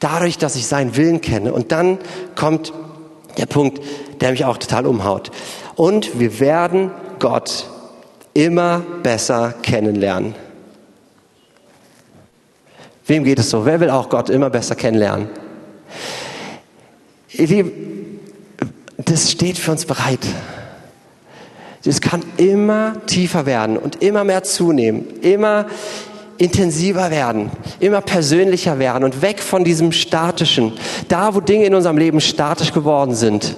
[0.00, 1.52] dadurch, dass ich seinen Willen kenne.
[1.52, 1.98] Und dann
[2.34, 2.72] kommt
[3.38, 3.80] der Punkt,
[4.20, 5.30] der mich auch total umhaut.
[5.74, 7.68] Und wir werden Gott
[8.34, 10.34] immer besser kennenlernen.
[13.06, 13.64] Wem geht es so?
[13.64, 15.28] Wer will auch Gott immer besser kennenlernen?
[18.96, 20.26] das steht für uns bereit.
[21.84, 25.66] Es kann immer tiefer werden und immer mehr zunehmen, immer
[26.38, 30.72] intensiver werden, immer persönlicher werden und weg von diesem statischen.
[31.08, 33.56] Da, wo Dinge in unserem Leben statisch geworden sind,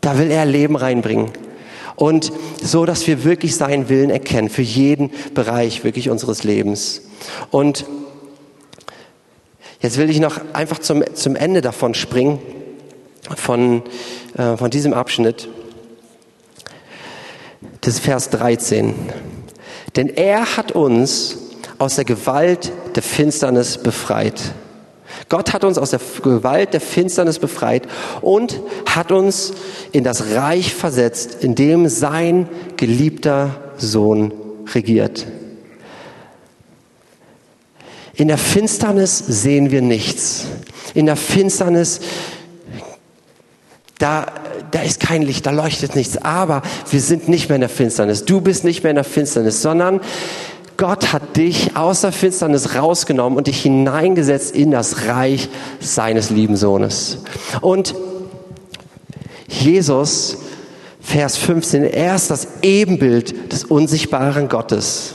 [0.00, 1.30] da will er Leben reinbringen.
[1.96, 7.02] Und so, dass wir wirklich seinen Willen erkennen für jeden Bereich wirklich unseres Lebens.
[7.50, 7.84] Und
[9.80, 12.38] jetzt will ich noch einfach zum, zum Ende davon springen,
[13.36, 13.82] von,
[14.36, 15.48] äh, von diesem Abschnitt.
[17.84, 18.94] Ist Vers 13.
[19.96, 21.38] Denn er hat uns
[21.78, 24.52] aus der Gewalt der Finsternis befreit.
[25.28, 27.86] Gott hat uns aus der Gewalt der Finsternis befreit
[28.20, 29.52] und hat uns
[29.92, 34.32] in das Reich versetzt, in dem sein geliebter Sohn
[34.74, 35.26] regiert.
[38.14, 40.46] In der Finsternis sehen wir nichts.
[40.94, 42.00] In der Finsternis,
[44.00, 44.26] da
[44.70, 46.16] da ist kein Licht, da leuchtet nichts.
[46.18, 48.24] Aber wir sind nicht mehr in der Finsternis.
[48.24, 50.00] Du bist nicht mehr in der Finsternis, sondern
[50.76, 55.48] Gott hat dich aus der Finsternis rausgenommen und dich hineingesetzt in das Reich
[55.80, 57.18] seines lieben Sohnes.
[57.60, 57.94] Und
[59.48, 60.38] Jesus,
[61.00, 65.14] Vers 15, er ist das Ebenbild des unsichtbaren Gottes.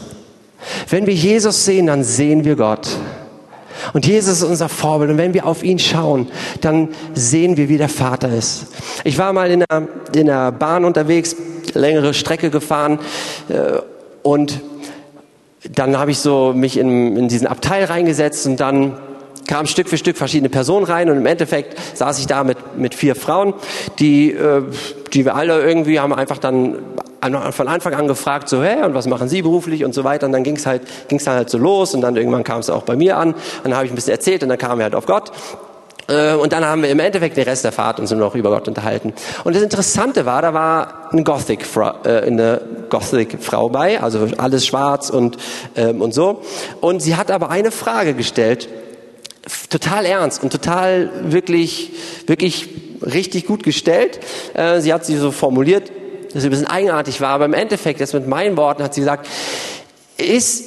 [0.90, 2.88] Wenn wir Jesus sehen, dann sehen wir Gott.
[3.96, 5.10] Und Jesus ist unser Vorbild.
[5.10, 6.28] Und wenn wir auf ihn schauen,
[6.60, 8.68] dann sehen wir, wie der Vater ist.
[9.06, 11.34] Ich war mal in der, in der Bahn unterwegs,
[11.74, 13.00] längere Strecke gefahren
[13.48, 13.80] äh,
[14.22, 14.60] und
[15.72, 18.98] dann habe ich so mich in, in diesen Abteil reingesetzt und dann
[19.48, 22.96] kamen Stück für Stück verschiedene Personen rein und im Endeffekt saß ich da mit, mit
[22.96, 23.54] vier Frauen,
[24.00, 24.64] die, äh,
[25.14, 26.78] die wir alle irgendwie haben einfach dann
[27.52, 30.28] von Anfang an gefragt, so, hä, und was machen Sie beruflich und so weiter.
[30.28, 32.70] Und dann ging es halt, ging's dann halt so los und dann irgendwann kam es
[32.70, 33.34] auch bei mir an.
[33.34, 35.32] Und dann habe ich ein bisschen erzählt und dann kamen wir halt auf Gott.
[36.08, 38.68] Äh, und dann haben wir im Endeffekt den Rest der Fahrt uns noch über Gott
[38.68, 39.14] unterhalten.
[39.44, 41.66] Und das Interessante war, da war eine Gothic,
[42.04, 45.38] äh, Gothic Frau bei, also alles schwarz und,
[45.76, 46.42] ähm, und so.
[46.82, 48.70] Und sie hat aber eine Frage gestellt,
[49.80, 51.92] total ernst und total wirklich,
[52.28, 52.70] wirklich
[53.02, 54.20] richtig gut gestellt.
[54.54, 55.92] Äh, sie hat sie so formuliert,
[56.32, 59.02] dass sie ein bisschen eigenartig war, aber im Endeffekt, jetzt mit meinen Worten, hat sie
[59.02, 59.28] gesagt,
[60.18, 60.64] ist,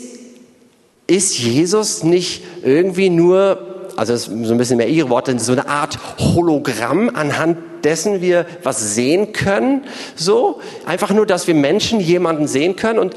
[1.07, 3.64] ist Jesus nicht irgendwie nur
[3.97, 8.21] also das ist so ein bisschen mehr ihre Worte, so eine Art Hologramm, anhand dessen
[8.21, 9.83] wir was sehen können.
[10.14, 13.01] So einfach nur, dass wir Menschen jemanden sehen können.
[13.01, 13.16] Und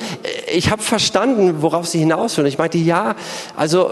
[0.52, 2.48] ich habe verstanden, worauf sie hinaus will.
[2.48, 3.16] Ich meinte, ja,
[3.56, 3.92] also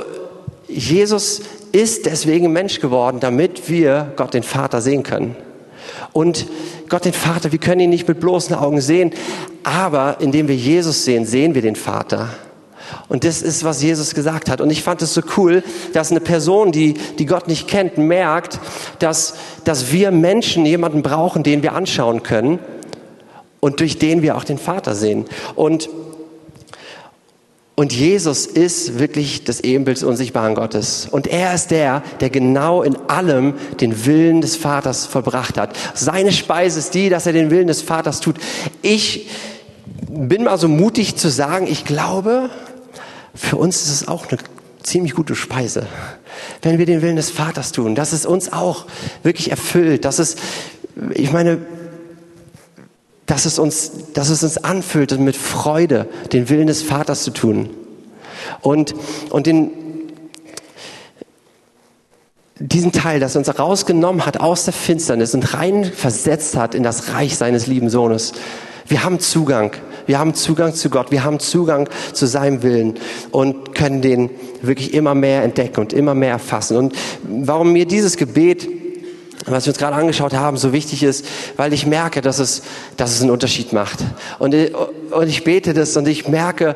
[0.67, 5.35] Jesus ist deswegen Mensch geworden, damit wir Gott den Vater sehen können.
[6.13, 6.47] Und
[6.89, 9.11] Gott den Vater, wir können ihn nicht mit bloßen Augen sehen,
[9.63, 12.29] aber indem wir Jesus sehen, sehen wir den Vater.
[13.07, 14.61] Und das ist, was Jesus gesagt hat.
[14.61, 18.59] Und ich fand es so cool, dass eine Person, die, die Gott nicht kennt, merkt,
[18.99, 22.59] dass, dass wir Menschen jemanden brauchen, den wir anschauen können
[23.59, 25.25] und durch den wir auch den Vater sehen.
[25.55, 25.89] Und,
[27.79, 31.07] und Jesus ist wirklich das Ebenbild des unsichtbaren Gottes.
[31.09, 35.77] Und er ist der, der genau in allem den Willen des Vaters vollbracht hat.
[35.93, 38.35] Seine Speise ist die, dass er den Willen des Vaters tut.
[38.81, 39.29] Ich
[40.09, 42.49] bin mal so mutig zu sagen, ich glaube,
[43.33, 44.39] für uns ist es auch eine
[44.83, 45.87] ziemlich gute Speise,
[46.61, 48.87] wenn wir den Willen des Vaters tun, dass es uns auch
[49.23, 50.35] wirklich erfüllt, dass es,
[51.13, 51.59] ich meine,
[53.29, 57.69] dass es uns, dass es uns anfüllt mit Freude, den Willen des Vaters zu tun.
[58.61, 58.95] Und,
[59.29, 59.69] und den,
[62.57, 67.13] diesen Teil, das uns rausgenommen hat aus der Finsternis und rein versetzt hat in das
[67.13, 68.31] Reich seines lieben Sohnes.
[68.87, 69.73] Wir haben Zugang.
[70.07, 71.11] Wir haben Zugang zu Gott.
[71.11, 72.95] Wir haben Zugang zu seinem Willen
[73.29, 74.31] und können den
[74.63, 76.77] wirklich immer mehr entdecken und immer mehr erfassen.
[76.77, 76.95] Und
[77.27, 78.78] warum mir dieses Gebet
[79.51, 81.25] was wir uns gerade angeschaut haben, so wichtig ist,
[81.57, 82.61] weil ich merke, dass es,
[82.97, 83.99] dass es einen Unterschied macht.
[84.37, 84.55] Und,
[85.11, 86.75] und ich bete das und ich merke,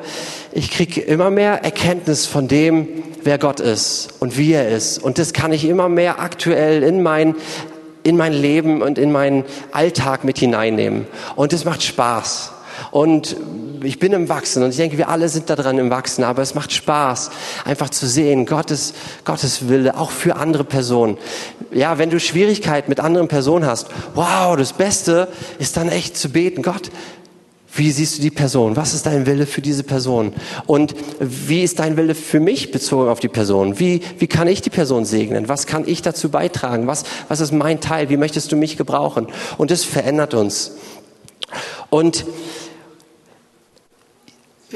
[0.52, 2.88] ich kriege immer mehr Erkenntnis von dem,
[3.24, 5.02] wer Gott ist und wie er ist.
[5.02, 7.36] Und das kann ich immer mehr aktuell in mein
[8.04, 11.08] in mein Leben und in meinen Alltag mit hineinnehmen.
[11.36, 12.53] Und es macht Spaß.
[12.92, 13.36] Und
[13.84, 16.42] ich bin im Wachsen und ich denke, wir alle sind da dran im Wachsen, aber
[16.42, 17.32] es macht Spaß,
[17.66, 18.94] einfach zu sehen, Gottes,
[19.26, 21.18] Gottes Wille, auch für andere Personen.
[21.72, 25.28] Ja, wenn du Schwierigkeiten mit anderen Personen hast, wow, das Beste
[25.60, 26.92] ist dann echt zu beten, Gott,
[27.76, 28.76] wie siehst du die Person?
[28.76, 30.34] Was ist dein Wille für diese Person?
[30.68, 33.80] Und wie ist dein Wille für mich bezogen auf die Person?
[33.80, 35.50] Wie, wie kann ich die Person segnen?
[35.50, 36.86] Was kann ich dazu beitragen?
[36.86, 38.10] Was, was ist mein Teil?
[38.10, 39.26] Wie möchtest du mich gebrauchen?
[39.58, 40.74] Und das verändert uns.
[41.90, 42.26] Und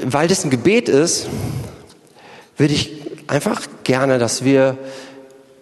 [0.04, 1.28] weil das ein Gebet ist,
[2.58, 4.78] würde ich einfach gerne, dass wir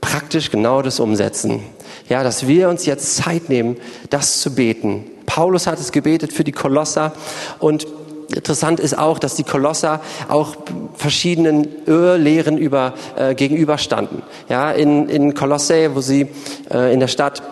[0.02, 1.62] praktisch genau das umsetzen.
[2.10, 3.78] Ja, dass wir uns jetzt Zeit nehmen,
[4.10, 7.12] das zu beten Paulus hat es gebetet für die Kolosser
[7.60, 7.88] und
[8.34, 10.56] Interessant ist auch, dass die Kolosser auch
[10.96, 14.24] verschiedenen Irrlehren über, äh, gegenüberstanden.
[14.50, 16.30] Ja, in, in Kolosse, wo sie
[16.74, 17.44] äh, in der Stadt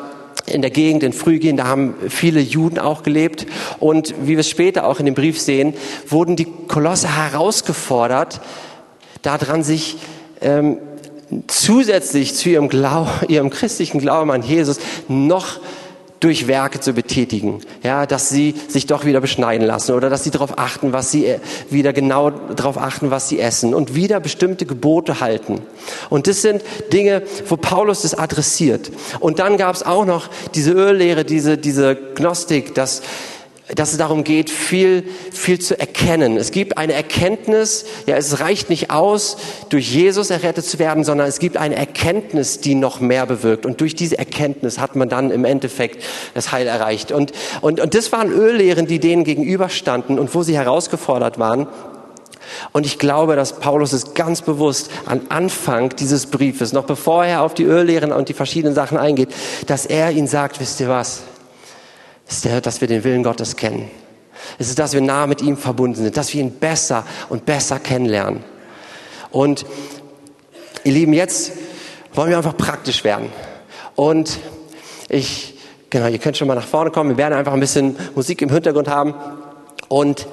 [0.45, 3.45] in der Gegend in Frühgehen, da haben viele Juden auch gelebt.
[3.79, 5.73] Und wie wir es später auch in dem Brief sehen,
[6.07, 8.41] wurden die Kolosser herausgefordert,
[9.21, 9.97] daran sich
[10.41, 10.77] ähm,
[11.47, 15.59] zusätzlich zu ihrem, Glauben, ihrem christlichen Glauben an Jesus noch
[16.23, 20.31] durch Werke zu betätigen, ja, dass sie sich doch wieder beschneiden lassen oder dass sie
[20.31, 24.65] darauf achten, was sie äh, wieder genau darauf achten, was sie essen und wieder bestimmte
[24.65, 25.61] Gebote halten.
[26.09, 26.61] Und das sind
[26.93, 28.89] Dinge, wo Paulus das adressiert.
[29.19, 33.01] Und dann gab es auch noch diese Öllehre, diese diese Gnostik, dass
[33.69, 36.35] dass es darum geht, viel, viel zu erkennen.
[36.35, 39.37] Es gibt eine Erkenntnis, ja, es reicht nicht aus,
[39.69, 43.65] durch Jesus errettet zu werden, sondern es gibt eine Erkenntnis, die noch mehr bewirkt.
[43.65, 47.13] Und durch diese Erkenntnis hat man dann im Endeffekt das Heil erreicht.
[47.13, 51.67] Und, und, und das waren Öllehren, die denen gegenüberstanden und wo sie herausgefordert waren.
[52.73, 57.41] Und ich glaube, dass Paulus es ganz bewusst am Anfang dieses Briefes, noch bevor er
[57.41, 59.29] auf die Öllehren und die verschiedenen Sachen eingeht,
[59.67, 61.21] dass er ihnen sagt, wisst ihr was?
[62.33, 63.89] Ist der, dass wir den Willen Gottes kennen.
[64.57, 67.79] Es ist, dass wir nah mit ihm verbunden sind, dass wir ihn besser und besser
[67.79, 68.43] kennenlernen.
[69.31, 69.65] Und
[70.83, 71.53] ihr Lieben, jetzt
[72.13, 73.29] wollen wir einfach praktisch werden.
[73.95, 74.39] Und
[75.09, 77.11] ich, genau, ihr könnt schon mal nach vorne kommen.
[77.11, 79.13] Wir werden einfach ein bisschen Musik im Hintergrund haben.
[79.87, 80.27] Und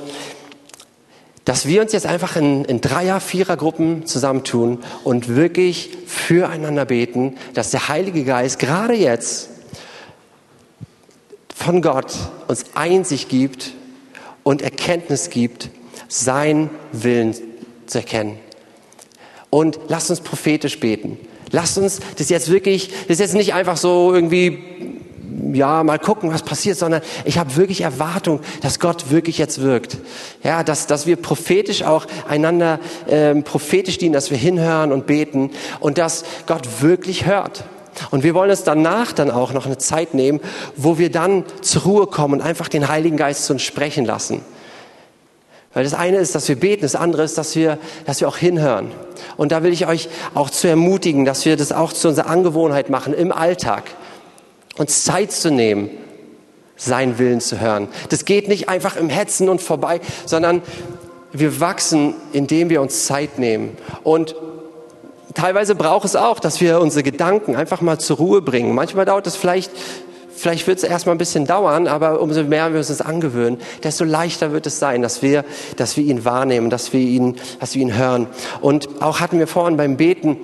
[1.44, 7.70] dass wir uns jetzt einfach in, in Dreier-, Vierer-Gruppen zusammentun und wirklich füreinander beten, dass
[7.70, 9.49] der Heilige Geist gerade jetzt
[11.60, 12.14] von Gott
[12.48, 13.72] uns Einsicht gibt
[14.42, 15.68] und Erkenntnis gibt,
[16.08, 17.34] sein Willen
[17.86, 18.38] zu erkennen.
[19.50, 21.18] Und lasst uns prophetisch beten.
[21.50, 24.62] Lasst uns das jetzt wirklich, das ist jetzt nicht einfach so irgendwie,
[25.52, 29.98] ja, mal gucken, was passiert, sondern ich habe wirklich Erwartung, dass Gott wirklich jetzt wirkt.
[30.42, 35.50] Ja, dass, dass wir prophetisch auch einander ähm, prophetisch dienen, dass wir hinhören und beten
[35.80, 37.64] und dass Gott wirklich hört.
[38.10, 40.40] Und wir wollen uns danach dann auch noch eine Zeit nehmen,
[40.76, 44.42] wo wir dann zur Ruhe kommen und einfach den Heiligen Geist zu uns sprechen lassen.
[45.72, 48.36] Weil das eine ist, dass wir beten, das andere ist, dass wir, dass wir auch
[48.36, 48.90] hinhören.
[49.36, 52.90] Und da will ich euch auch zu ermutigen, dass wir das auch zu unserer Angewohnheit
[52.90, 53.84] machen im Alltag.
[54.78, 55.90] Uns Zeit zu nehmen,
[56.76, 57.88] seinen Willen zu hören.
[58.08, 60.62] Das geht nicht einfach im Hetzen und vorbei, sondern
[61.32, 63.76] wir wachsen, indem wir uns Zeit nehmen.
[64.02, 64.34] Und
[65.34, 68.74] teilweise braucht es auch, dass wir unsere Gedanken einfach mal zur Ruhe bringen.
[68.74, 69.70] Manchmal dauert es vielleicht
[70.32, 74.04] Vielleicht wird es erstmal ein bisschen dauern, aber umso mehr wir uns das angewöhnen, desto
[74.04, 75.44] leichter wird es sein, dass wir,
[75.76, 78.26] dass wir ihn wahrnehmen, dass wir ihn, dass wir ihn hören.
[78.62, 80.38] Und auch hatten wir vorhin beim Beten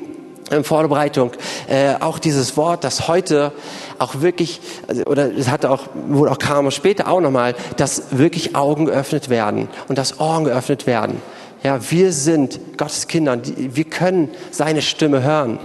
[0.51, 1.33] in Vorbereitung
[1.67, 3.53] äh, auch dieses Wort, das heute
[3.99, 8.55] auch wirklich also, oder es hatte auch wohl auch kam später auch nochmal, dass wirklich
[8.55, 11.23] Augen geöffnet werden und dass Ohren geöffnet werden.
[11.67, 15.59] Ja, wir sind Gottes Kinder, wir können seine Stimme hören.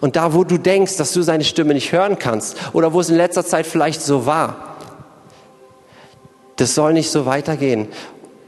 [0.00, 3.08] Und da, wo du denkst, dass du seine Stimme nicht hören kannst oder wo es
[3.08, 4.76] in letzter Zeit vielleicht so war,
[6.54, 7.88] das soll nicht so weitergehen.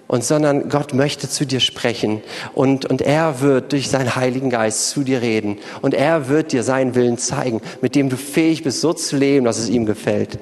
[0.07, 2.23] Und sondern Gott möchte zu dir sprechen
[2.55, 6.63] und, und er wird durch seinen Heiligen Geist zu dir reden und er wird dir
[6.63, 10.39] seinen Willen zeigen, mit dem du fähig bist, so zu leben, dass es ihm gefällt.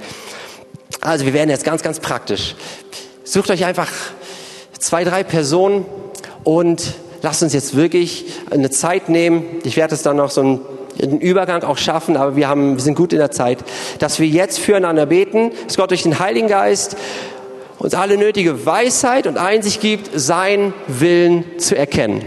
[1.00, 2.54] Also wir werden jetzt ganz, ganz praktisch.
[3.24, 3.88] Sucht euch einfach
[4.78, 5.86] zwei, drei Personen
[6.44, 9.44] und lasst uns jetzt wirklich eine Zeit nehmen.
[9.64, 10.60] Ich werde es dann noch so ein
[11.02, 13.58] einen Übergang auch schaffen, aber wir, haben, wir sind gut in der Zeit,
[14.00, 16.96] dass wir jetzt füreinander beten, dass Gott durch den Heiligen Geist
[17.78, 22.22] uns alle nötige Weisheit und Einsicht gibt, seinen Willen zu erkennen.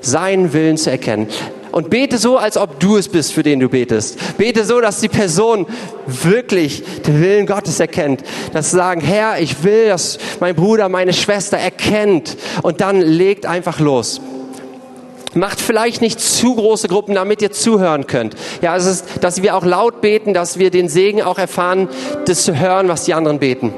[0.00, 1.28] Seinen Willen zu erkennen.
[1.74, 4.38] Und bete so, als ob du es bist, für den du betest.
[4.38, 5.66] Bete so, dass die Person
[6.06, 8.22] wirklich den Willen Gottes erkennt.
[8.52, 12.36] Dass sie sagen, Herr, ich will, dass mein Bruder, meine Schwester erkennt.
[12.62, 14.20] Und dann legt einfach los.
[15.34, 18.36] Macht vielleicht nicht zu große Gruppen, damit ihr zuhören könnt.
[18.62, 21.88] Ja, es ist, dass wir auch laut beten, dass wir den Segen auch erfahren,
[22.26, 23.74] das zu hören, was die anderen beten.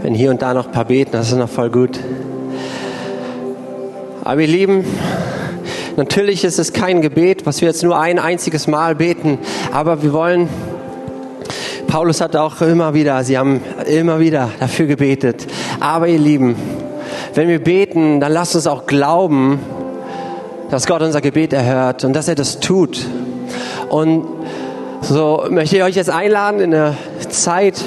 [0.00, 1.98] Wenn hier und da noch ein paar beten, das ist noch voll gut.
[4.24, 4.86] Aber ihr Lieben,
[5.98, 9.38] natürlich ist es kein Gebet, was wir jetzt nur ein einziges Mal beten,
[9.70, 10.48] aber wir wollen
[11.88, 15.46] Paulus hat auch immer wieder, sie haben immer wieder dafür gebetet.
[15.78, 16.56] Aber ihr Lieben,
[17.34, 19.60] wenn wir beten, dann lasst uns auch glauben,
[20.70, 23.04] dass Gott unser Gebet erhört und dass er das tut.
[23.90, 24.26] Und
[25.02, 26.96] so möchte ich euch jetzt einladen in eine
[27.28, 27.84] Zeit,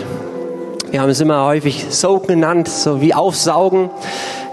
[0.91, 3.89] wir haben es immer häufig Soak genannt, so wie aufsaugen.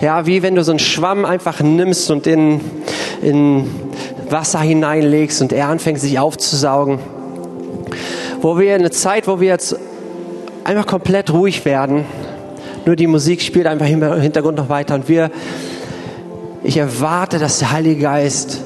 [0.00, 2.60] Ja, wie wenn du so einen Schwamm einfach nimmst und in,
[3.22, 3.70] in
[4.28, 6.98] Wasser hineinlegst und er anfängt sich aufzusaugen.
[8.40, 9.76] Wo wir eine Zeit, wo wir jetzt
[10.64, 12.04] einfach komplett ruhig werden
[12.86, 15.30] nur die Musik spielt einfach im Hintergrund noch weiter und wir,
[16.62, 18.60] ich erwarte, dass der Heilige Geist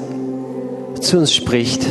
[0.99, 1.85] zu uns spricht.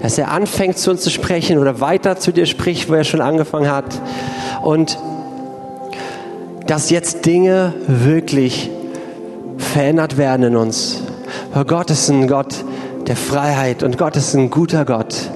[0.00, 3.20] Dass er anfängt zu uns zu sprechen oder weiter zu dir spricht, wo er schon
[3.20, 4.00] angefangen hat.
[4.62, 4.98] Und
[6.68, 8.70] dass jetzt Dinge wirklich
[9.56, 11.02] verändert werden in uns.
[11.52, 12.64] Weil Gott ist ein Gott
[13.08, 15.30] der Freiheit und Gott ist ein guter Gott.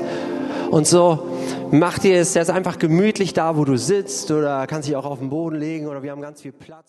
[0.71, 1.33] Und so
[1.75, 5.21] Mach dir es jetzt einfach gemütlich da, wo du sitzt oder kannst dich auch auf
[5.21, 6.85] den Boden legen oder wir haben ganz viel Platz.